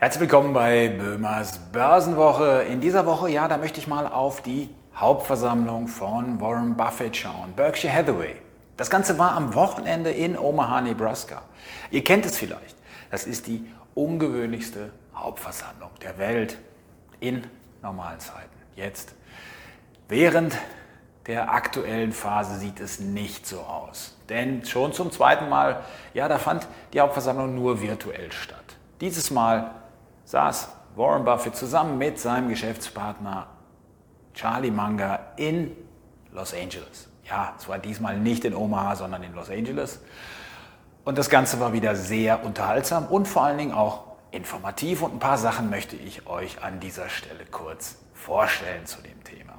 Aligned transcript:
Herzlich 0.00 0.22
willkommen 0.22 0.54
bei 0.54 0.88
Böhmers 0.88 1.58
Börsenwoche. 1.72 2.62
In 2.62 2.80
dieser 2.80 3.04
Woche, 3.04 3.28
ja, 3.28 3.48
da 3.48 3.58
möchte 3.58 3.80
ich 3.80 3.86
mal 3.86 4.06
auf 4.06 4.40
die 4.40 4.70
Hauptversammlung 4.96 5.88
von 5.88 6.40
Warren 6.40 6.74
Buffett 6.74 7.18
schauen, 7.18 7.52
Berkshire 7.54 7.92
Hathaway. 7.92 8.36
Das 8.78 8.88
Ganze 8.88 9.18
war 9.18 9.32
am 9.32 9.54
Wochenende 9.54 10.10
in 10.10 10.38
Omaha, 10.38 10.80
Nebraska. 10.80 11.42
Ihr 11.90 12.02
kennt 12.02 12.24
es 12.24 12.38
vielleicht. 12.38 12.76
Das 13.10 13.24
ist 13.26 13.46
die 13.46 13.62
ungewöhnlichste 13.94 14.90
Hauptversammlung 15.14 15.90
der 16.00 16.16
Welt 16.16 16.56
in 17.20 17.46
normalen 17.82 18.20
Zeiten. 18.20 18.56
Jetzt, 18.76 19.14
während 20.08 20.56
der 21.26 21.52
aktuellen 21.52 22.12
Phase 22.12 22.56
sieht 22.56 22.80
es 22.80 23.00
nicht 23.00 23.46
so 23.46 23.60
aus. 23.60 24.16
Denn 24.30 24.64
schon 24.64 24.94
zum 24.94 25.12
zweiten 25.12 25.50
Mal, 25.50 25.82
ja, 26.14 26.26
da 26.26 26.38
fand 26.38 26.66
die 26.94 27.00
Hauptversammlung 27.00 27.54
nur 27.54 27.82
virtuell 27.82 28.32
statt. 28.32 28.64
Dieses 29.02 29.30
Mal 29.30 29.72
saß 30.30 30.68
Warren 30.94 31.24
Buffett 31.24 31.56
zusammen 31.56 31.98
mit 31.98 32.20
seinem 32.20 32.48
Geschäftspartner 32.48 33.48
Charlie 34.32 34.70
Munger 34.70 35.18
in 35.36 35.76
Los 36.32 36.54
Angeles. 36.54 37.08
Ja, 37.28 37.54
es 37.58 37.68
war 37.68 37.78
diesmal 37.78 38.16
nicht 38.16 38.44
in 38.44 38.54
Omaha, 38.54 38.94
sondern 38.94 39.24
in 39.24 39.34
Los 39.34 39.50
Angeles. 39.50 40.00
Und 41.04 41.18
das 41.18 41.30
Ganze 41.30 41.58
war 41.58 41.72
wieder 41.72 41.96
sehr 41.96 42.44
unterhaltsam 42.44 43.06
und 43.06 43.26
vor 43.26 43.42
allen 43.42 43.58
Dingen 43.58 43.72
auch 43.72 44.04
informativ. 44.30 45.02
Und 45.02 45.14
ein 45.14 45.18
paar 45.18 45.38
Sachen 45.38 45.68
möchte 45.68 45.96
ich 45.96 46.28
euch 46.28 46.62
an 46.62 46.78
dieser 46.78 47.08
Stelle 47.08 47.44
kurz 47.50 47.96
vorstellen 48.14 48.86
zu 48.86 49.02
dem 49.02 49.24
Thema. 49.24 49.54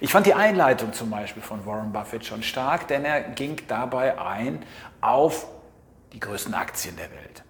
Ich 0.00 0.12
fand 0.12 0.26
die 0.26 0.34
Einleitung 0.34 0.92
zum 0.92 1.10
Beispiel 1.10 1.42
von 1.42 1.66
Warren 1.66 1.92
Buffett 1.92 2.24
schon 2.24 2.44
stark, 2.44 2.86
denn 2.86 3.04
er 3.04 3.20
ging 3.20 3.56
dabei 3.66 4.16
ein 4.20 4.64
auf 5.00 5.48
die 6.12 6.20
größten 6.20 6.54
Aktien 6.54 6.96
der 6.96 7.10
Welt. 7.10 7.42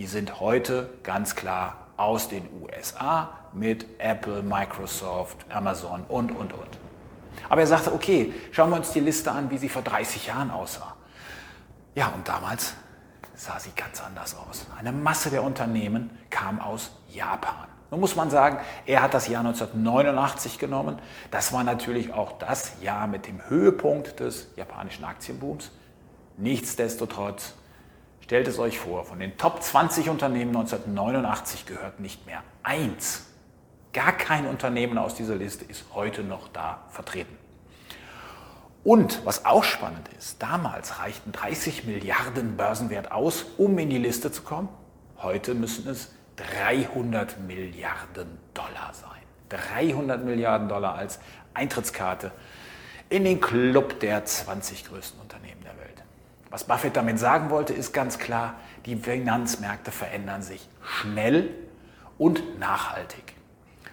Die 0.00 0.06
sind 0.06 0.40
heute 0.40 0.88
ganz 1.02 1.36
klar 1.36 1.88
aus 1.98 2.30
den 2.30 2.48
USA 2.62 3.34
mit 3.52 3.84
Apple, 3.98 4.42
Microsoft, 4.42 5.36
Amazon 5.50 6.04
und, 6.08 6.30
und, 6.30 6.54
und. 6.54 6.78
Aber 7.50 7.60
er 7.60 7.66
sagte, 7.66 7.92
okay, 7.92 8.32
schauen 8.50 8.70
wir 8.70 8.76
uns 8.76 8.92
die 8.92 9.00
Liste 9.00 9.30
an, 9.30 9.50
wie 9.50 9.58
sie 9.58 9.68
vor 9.68 9.82
30 9.82 10.28
Jahren 10.28 10.50
aussah. 10.50 10.96
Ja, 11.94 12.14
und 12.16 12.26
damals 12.26 12.72
sah 13.34 13.60
sie 13.60 13.72
ganz 13.76 14.02
anders 14.02 14.34
aus. 14.48 14.64
Eine 14.78 14.90
Masse 14.92 15.28
der 15.28 15.42
Unternehmen 15.42 16.08
kam 16.30 16.60
aus 16.60 16.92
Japan. 17.10 17.68
Nun 17.90 18.00
muss 18.00 18.16
man 18.16 18.30
sagen, 18.30 18.58
er 18.86 19.02
hat 19.02 19.12
das 19.12 19.28
Jahr 19.28 19.44
1989 19.44 20.58
genommen. 20.58 20.98
Das 21.30 21.52
war 21.52 21.62
natürlich 21.62 22.14
auch 22.14 22.38
das 22.38 22.80
Jahr 22.80 23.06
mit 23.06 23.26
dem 23.26 23.46
Höhepunkt 23.50 24.20
des 24.20 24.48
japanischen 24.56 25.04
Aktienbooms. 25.04 25.70
Nichtsdestotrotz 26.38 27.52
Stellt 28.30 28.46
es 28.46 28.60
euch 28.60 28.78
vor, 28.78 29.04
von 29.04 29.18
den 29.18 29.36
Top 29.38 29.60
20 29.60 30.08
Unternehmen 30.08 30.54
1989 30.54 31.66
gehört 31.66 31.98
nicht 31.98 32.26
mehr 32.26 32.44
eins. 32.62 33.26
Gar 33.92 34.12
kein 34.12 34.46
Unternehmen 34.46 34.98
aus 34.98 35.16
dieser 35.16 35.34
Liste 35.34 35.64
ist 35.64 35.86
heute 35.94 36.22
noch 36.22 36.46
da 36.46 36.84
vertreten. 36.90 37.36
Und 38.84 39.26
was 39.26 39.46
auch 39.46 39.64
spannend 39.64 40.08
ist, 40.16 40.40
damals 40.40 41.00
reichten 41.00 41.32
30 41.32 41.86
Milliarden 41.86 42.56
Börsenwert 42.56 43.10
aus, 43.10 43.46
um 43.58 43.76
in 43.80 43.90
die 43.90 43.98
Liste 43.98 44.30
zu 44.30 44.42
kommen. 44.42 44.68
Heute 45.18 45.54
müssen 45.54 45.88
es 45.88 46.12
300 46.36 47.40
Milliarden 47.40 48.38
Dollar 48.54 48.92
sein. 48.92 49.22
300 49.48 50.24
Milliarden 50.24 50.68
Dollar 50.68 50.94
als 50.94 51.18
Eintrittskarte 51.52 52.30
in 53.08 53.24
den 53.24 53.40
Club 53.40 53.98
der 53.98 54.24
20 54.24 54.84
größten 54.84 55.20
Unternehmen. 55.20 55.60
Was 56.50 56.64
Buffett 56.64 56.96
damit 56.96 57.18
sagen 57.18 57.50
wollte, 57.50 57.72
ist 57.72 57.92
ganz 57.92 58.18
klar, 58.18 58.54
die 58.84 58.96
Finanzmärkte 58.96 59.92
verändern 59.92 60.42
sich 60.42 60.68
schnell 60.82 61.50
und 62.18 62.58
nachhaltig. 62.58 63.34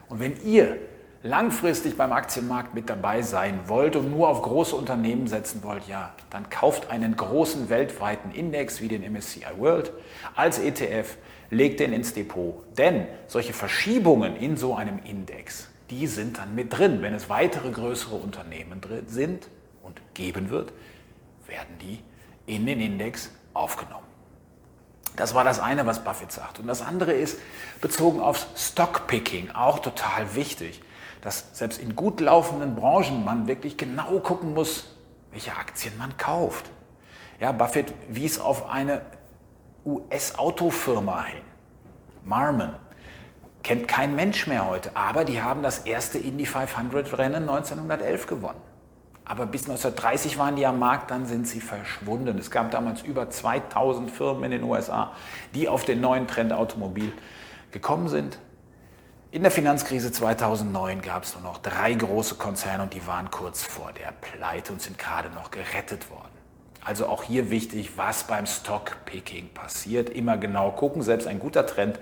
Und 0.09 0.19
wenn 0.19 0.41
ihr 0.43 0.77
langfristig 1.21 1.97
beim 1.97 2.11
Aktienmarkt 2.11 2.73
mit 2.73 2.89
dabei 2.89 3.21
sein 3.21 3.59
wollt 3.67 3.95
und 3.95 4.09
nur 4.11 4.29
auf 4.29 4.41
große 4.41 4.75
Unternehmen 4.75 5.27
setzen 5.27 5.61
wollt, 5.63 5.87
ja, 5.87 6.13
dann 6.29 6.49
kauft 6.49 6.89
einen 6.89 7.15
großen 7.15 7.69
weltweiten 7.69 8.31
Index 8.31 8.81
wie 8.81 8.87
den 8.87 9.03
MSCI 9.03 9.45
World 9.57 9.91
als 10.35 10.57
ETF, 10.57 11.17
legt 11.51 11.79
den 11.79 11.93
ins 11.93 12.13
Depot. 12.13 12.63
Denn 12.77 13.05
solche 13.27 13.53
Verschiebungen 13.53 14.35
in 14.35 14.57
so 14.57 14.75
einem 14.75 14.99
Index, 15.03 15.69
die 15.89 16.07
sind 16.07 16.39
dann 16.39 16.55
mit 16.55 16.75
drin. 16.75 17.01
Wenn 17.01 17.13
es 17.13 17.29
weitere 17.29 17.69
größere 17.69 18.15
Unternehmen 18.15 18.81
drin 18.81 19.07
sind 19.07 19.47
und 19.83 20.01
geben 20.13 20.49
wird, 20.49 20.73
werden 21.47 21.77
die 21.81 21.99
in 22.47 22.65
den 22.65 22.81
Index 22.81 23.29
aufgenommen. 23.53 24.07
Das 25.15 25.33
war 25.33 25.43
das 25.43 25.59
eine, 25.59 25.85
was 25.85 26.03
Buffett 26.03 26.31
sagt. 26.31 26.59
Und 26.59 26.67
das 26.67 26.81
andere 26.81 27.11
ist 27.11 27.39
bezogen 27.81 28.19
aufs 28.19 28.47
Stockpicking, 28.55 29.51
auch 29.51 29.79
total 29.79 30.35
wichtig, 30.35 30.81
dass 31.21 31.45
selbst 31.53 31.79
in 31.79 31.95
gut 31.95 32.19
laufenden 32.21 32.75
Branchen 32.75 33.23
man 33.25 33.47
wirklich 33.47 33.77
genau 33.77 34.19
gucken 34.19 34.53
muss, 34.53 34.95
welche 35.31 35.55
Aktien 35.55 35.97
man 35.97 36.17
kauft. 36.17 36.69
Ja, 37.39 37.51
Buffett 37.51 37.93
wies 38.09 38.39
auf 38.39 38.69
eine 38.69 39.01
US-Autofirma 39.85 41.23
hin, 41.25 41.43
Marmon. 42.23 42.75
Kennt 43.63 43.87
kein 43.87 44.15
Mensch 44.15 44.47
mehr 44.47 44.67
heute, 44.67 44.95
aber 44.95 45.25
die 45.25 45.41
haben 45.41 45.63
das 45.63 45.79
erste 45.79 46.19
Indy 46.19 46.45
500 46.45 47.17
Rennen 47.17 47.49
1911 47.49 48.27
gewonnen. 48.27 48.61
Aber 49.29 49.45
bis 49.45 49.63
1930 49.63 50.37
waren 50.37 50.55
die 50.55 50.65
am 50.65 50.79
Markt, 50.79 51.11
dann 51.11 51.25
sind 51.25 51.47
sie 51.47 51.59
verschwunden. 51.59 52.37
Es 52.37 52.49
gab 52.49 52.71
damals 52.71 53.01
über 53.01 53.29
2000 53.29 54.09
Firmen 54.09 54.45
in 54.45 54.51
den 54.51 54.63
USA, 54.63 55.11
die 55.53 55.67
auf 55.67 55.83
den 55.83 55.99
neuen 55.99 56.27
Trend 56.27 56.53
Automobil 56.53 57.11
gekommen 57.71 58.07
sind. 58.07 58.39
In 59.29 59.41
der 59.41 59.51
Finanzkrise 59.51 60.13
2009 60.13 61.01
gab 61.01 61.23
es 61.23 61.33
nur 61.33 61.43
noch 61.43 61.57
drei 61.57 61.93
große 61.93 62.35
Konzerne 62.35 62.83
und 62.83 62.93
die 62.93 63.05
waren 63.05 63.29
kurz 63.29 63.63
vor 63.63 63.91
der 63.91 64.13
Pleite 64.13 64.71
und 64.71 64.81
sind 64.81 64.97
gerade 64.97 65.29
noch 65.31 65.51
gerettet 65.51 66.09
worden. 66.09 66.31
Also 66.85 67.07
auch 67.07 67.23
hier 67.23 67.49
wichtig, 67.49 67.97
was 67.97 68.23
beim 68.23 68.45
Stockpicking 68.45 69.49
passiert. 69.49 70.09
Immer 70.09 70.37
genau 70.37 70.71
gucken, 70.71 71.01
selbst 71.01 71.27
ein 71.27 71.39
guter 71.39 71.65
Trend, 71.65 71.99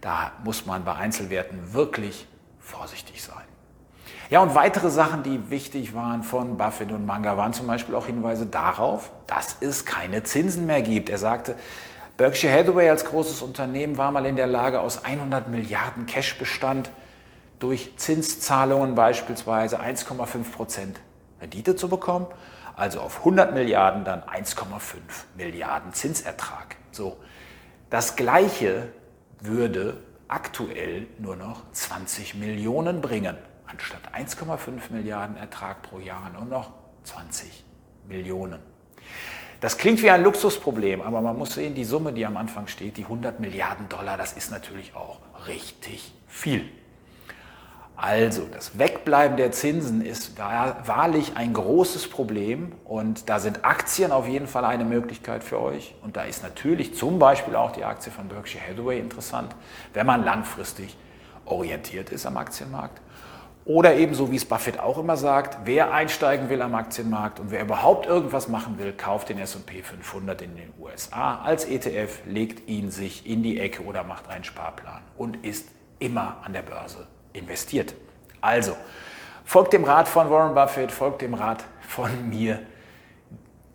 da 0.00 0.30
muss 0.44 0.64
man 0.64 0.84
bei 0.84 0.94
Einzelwerten 0.94 1.72
wirklich 1.72 2.28
vorsichtig 2.60 3.20
sein. 3.20 3.55
Ja, 4.28 4.40
und 4.40 4.54
weitere 4.54 4.90
Sachen, 4.90 5.22
die 5.22 5.50
wichtig 5.50 5.94
waren 5.94 6.22
von 6.22 6.56
Buffett 6.56 6.90
und 6.90 7.06
Manga, 7.06 7.36
waren 7.36 7.52
zum 7.52 7.66
Beispiel 7.66 7.94
auch 7.94 8.06
Hinweise 8.06 8.46
darauf, 8.46 9.10
dass 9.26 9.56
es 9.60 9.84
keine 9.84 10.22
Zinsen 10.24 10.66
mehr 10.66 10.82
gibt. 10.82 11.08
Er 11.08 11.18
sagte, 11.18 11.54
Berkshire 12.16 12.52
Hathaway 12.52 12.88
als 12.88 13.04
großes 13.04 13.42
Unternehmen 13.42 13.98
war 13.98 14.10
mal 14.10 14.26
in 14.26 14.36
der 14.36 14.46
Lage, 14.46 14.80
aus 14.80 15.04
100 15.04 15.48
Milliarden 15.48 16.06
Cashbestand 16.06 16.90
durch 17.58 17.92
Zinszahlungen 17.96 18.94
beispielsweise 18.94 19.80
1,5 19.80 20.52
Prozent 20.52 21.00
Rendite 21.40 21.76
zu 21.76 21.88
bekommen. 21.88 22.26
Also 22.74 23.00
auf 23.00 23.18
100 23.20 23.54
Milliarden 23.54 24.04
dann 24.04 24.22
1,5 24.22 24.64
Milliarden 25.36 25.92
Zinsertrag. 25.92 26.76
So, 26.90 27.16
das 27.90 28.16
Gleiche 28.16 28.88
würde 29.40 29.98
aktuell 30.28 31.06
nur 31.18 31.36
noch 31.36 31.70
20 31.72 32.34
Millionen 32.34 33.00
bringen 33.00 33.36
anstatt 33.66 34.00
1,5 34.14 34.92
Milliarden 34.92 35.36
Ertrag 35.36 35.82
pro 35.82 35.98
Jahr 35.98 36.30
nur 36.30 36.44
noch 36.44 36.72
20 37.04 37.64
Millionen. 38.08 38.58
Das 39.60 39.78
klingt 39.78 40.02
wie 40.02 40.10
ein 40.10 40.22
Luxusproblem, 40.22 41.00
aber 41.00 41.20
man 41.22 41.38
muss 41.38 41.54
sehen, 41.54 41.74
die 41.74 41.84
Summe, 41.84 42.12
die 42.12 42.26
am 42.26 42.36
Anfang 42.36 42.66
steht, 42.66 42.98
die 42.98 43.04
100 43.04 43.40
Milliarden 43.40 43.88
Dollar, 43.88 44.16
das 44.16 44.34
ist 44.34 44.50
natürlich 44.50 44.94
auch 44.94 45.18
richtig 45.46 46.12
viel. 46.26 46.68
Also, 47.98 48.46
das 48.52 48.78
Wegbleiben 48.78 49.38
der 49.38 49.52
Zinsen 49.52 50.04
ist 50.04 50.38
wahrlich 50.38 51.32
ein 51.34 51.54
großes 51.54 52.10
Problem 52.10 52.72
und 52.84 53.30
da 53.30 53.40
sind 53.40 53.64
Aktien 53.64 54.12
auf 54.12 54.28
jeden 54.28 54.46
Fall 54.46 54.66
eine 54.66 54.84
Möglichkeit 54.84 55.42
für 55.42 55.58
euch. 55.58 55.94
Und 56.02 56.14
da 56.18 56.24
ist 56.24 56.42
natürlich 56.42 56.94
zum 56.94 57.18
Beispiel 57.18 57.56
auch 57.56 57.72
die 57.72 57.84
Aktie 57.84 58.12
von 58.12 58.28
Berkshire 58.28 58.62
Hathaway 58.68 59.00
interessant, 59.00 59.56
wenn 59.94 60.04
man 60.04 60.24
langfristig 60.24 60.94
orientiert 61.46 62.10
ist 62.10 62.26
am 62.26 62.36
Aktienmarkt. 62.36 63.00
Oder 63.66 63.96
ebenso, 63.96 64.30
wie 64.30 64.36
es 64.36 64.44
Buffett 64.44 64.78
auch 64.78 64.96
immer 64.96 65.16
sagt, 65.16 65.58
wer 65.64 65.92
einsteigen 65.92 66.48
will 66.48 66.62
am 66.62 66.76
Aktienmarkt 66.76 67.40
und 67.40 67.50
wer 67.50 67.62
überhaupt 67.62 68.06
irgendwas 68.06 68.46
machen 68.46 68.78
will, 68.78 68.92
kauft 68.92 69.28
den 69.28 69.40
S&P 69.40 69.82
500 69.82 70.40
in 70.42 70.54
den 70.54 70.72
USA 70.78 71.40
als 71.42 71.64
ETF, 71.64 72.20
legt 72.26 72.68
ihn 72.68 72.92
sich 72.92 73.28
in 73.28 73.42
die 73.42 73.58
Ecke 73.58 73.82
oder 73.82 74.04
macht 74.04 74.28
einen 74.28 74.44
Sparplan 74.44 75.02
und 75.18 75.44
ist 75.44 75.68
immer 75.98 76.36
an 76.44 76.52
der 76.52 76.62
Börse 76.62 77.08
investiert. 77.32 77.94
Also, 78.40 78.76
folgt 79.44 79.72
dem 79.72 79.82
Rat 79.82 80.06
von 80.06 80.30
Warren 80.30 80.54
Buffett, 80.54 80.92
folgt 80.92 81.22
dem 81.22 81.34
Rat 81.34 81.64
von 81.80 82.28
mir 82.28 82.60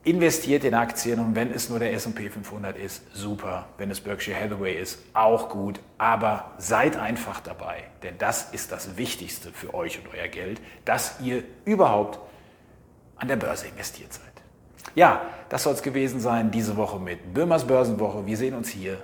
investiert 0.04 0.64
in 0.64 0.74
Aktien 0.74 1.20
und 1.20 1.36
wenn 1.36 1.52
es 1.52 1.70
nur 1.70 1.80
der 1.80 1.94
S&P 1.94 2.30
500 2.30 2.78
ist, 2.78 3.04
super. 3.14 3.68
Wenn 3.78 3.92
es 3.92 4.02
Berkshire 4.02 4.40
Hathaway 4.40 4.74
ist, 4.74 5.00
auch 5.14 5.50
gut. 5.50 5.80
Aber 5.98 6.52
seid 6.58 6.98
einfach 6.98 7.40
dabei, 7.40 7.84
denn 8.02 8.18
das 8.18 8.52
ist 8.52 8.72
das 8.72 8.98
Wichtigste 8.98 9.52
für 9.52 9.74
euch 9.74 10.00
und 10.00 10.08
euer 10.14 10.28
Geld, 10.28 10.60
dass 10.86 11.20
ihr 11.22 11.44
überhaupt 11.66 12.20
an 13.16 13.28
der 13.28 13.36
Börse 13.36 13.68
investiert 13.68 14.12
seid. 14.14 14.24
Ja, 14.96 15.22
das 15.50 15.64
soll 15.64 15.74
es 15.74 15.84
gewesen 15.84 16.20
sein 16.20 16.50
diese 16.50 16.76
Woche 16.76 17.00
mit 17.00 17.34
Böhmers 17.34 17.66
Börsenwoche. 17.66 18.26
Wir 18.26 18.38
sehen 18.38 18.56
uns 18.56 18.70
hier 18.70 19.02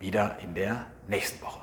wieder 0.00 0.36
in 0.42 0.54
der 0.54 0.86
nächsten 1.06 1.40
Woche. 1.42 1.60